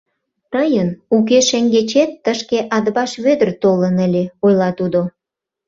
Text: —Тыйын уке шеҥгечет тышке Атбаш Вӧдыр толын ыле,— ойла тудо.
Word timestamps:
—Тыйын 0.53 0.89
уке 1.15 1.39
шеҥгечет 1.49 2.11
тышке 2.23 2.59
Атбаш 2.75 3.11
Вӧдыр 3.23 3.49
толын 3.61 3.95
ыле,— 4.05 4.23
ойла 4.45 4.69
тудо. 4.79 5.01